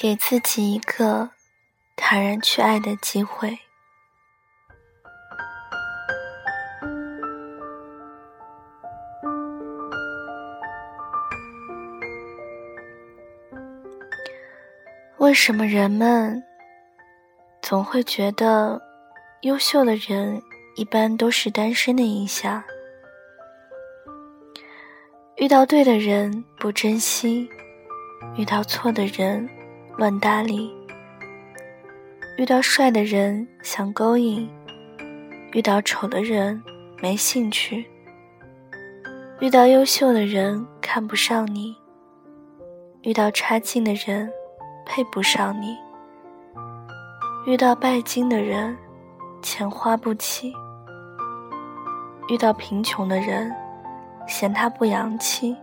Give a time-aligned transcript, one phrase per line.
[0.00, 1.30] 给自己一个
[1.96, 3.58] 坦然去爱的机会。
[15.16, 16.40] 为什么人们
[17.60, 18.80] 总会觉得
[19.40, 20.40] 优秀的人
[20.76, 22.62] 一般都是单身的印象？
[25.34, 27.50] 遇到对的人不珍惜，
[28.36, 29.48] 遇到错的人
[29.98, 30.72] 乱搭理，
[32.36, 34.48] 遇到帅的人想勾引，
[35.52, 36.62] 遇到丑的人
[37.02, 37.84] 没兴趣，
[39.40, 41.74] 遇到优秀的人看不上你，
[43.02, 44.30] 遇到差劲的人。
[44.90, 45.76] 配不上你，
[47.44, 48.74] 遇到拜金的人，
[49.42, 50.50] 钱花不起；
[52.28, 53.52] 遇到贫穷的人，
[54.26, 55.54] 嫌他不洋气。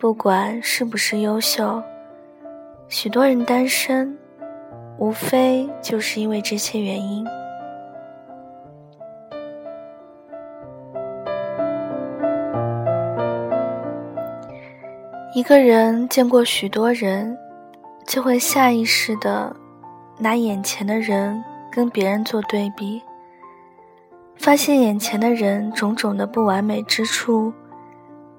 [0.00, 1.80] 不管是不是优秀，
[2.92, 4.18] 许多人单身，
[4.98, 7.24] 无非就是因为这些原因。
[15.32, 17.38] 一个人见过许多人，
[18.08, 19.54] 就会下意识的
[20.18, 23.00] 拿眼前的人跟别人做对比，
[24.36, 27.52] 发现眼前的人种种的不完美之处，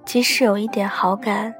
[0.03, 1.55] 即使有一点好感，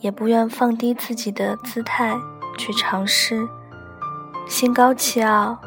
[0.00, 2.16] 也不愿放低自己的姿态
[2.58, 3.46] 去尝试，
[4.48, 5.58] 心高气傲，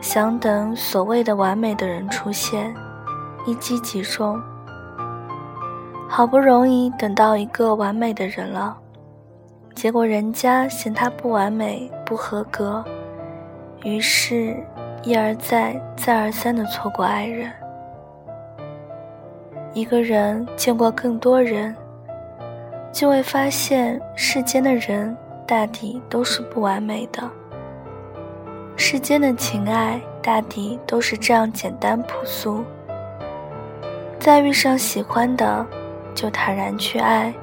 [0.00, 2.74] 想等所谓的完美的人出现，
[3.46, 4.40] 一击即中。
[6.08, 8.76] 好不容易等到一个完美的人了，
[9.74, 12.84] 结果人家嫌他不完美、不合格，
[13.82, 14.54] 于是，
[15.02, 17.50] 一而再、再而三的错过爱人。
[19.72, 21.74] 一个人见过更多人，
[22.94, 25.14] 就会发现世间的人
[25.46, 27.28] 大抵都是不完美的，
[28.76, 32.64] 世间的情爱大抵都是这样简单朴素。
[34.18, 35.66] 再遇上喜欢的。
[36.14, 37.34] 就坦然去爱，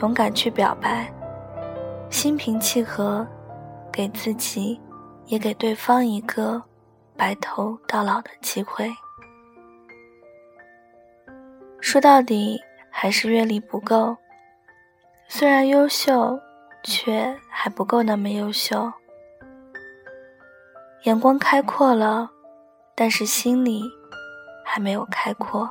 [0.00, 1.08] 勇敢去表白，
[2.10, 3.24] 心平气和，
[3.92, 4.80] 给自己，
[5.26, 6.60] 也给对方一个
[7.16, 8.90] 白头到老的机会。
[11.80, 14.16] 说到底，还是阅历不够。
[15.32, 16.40] 虽然优秀，
[16.82, 18.92] 却还不够那么优秀。
[21.04, 22.28] 眼光开阔了，
[22.96, 23.84] 但是心里
[24.64, 25.70] 还没有开阔。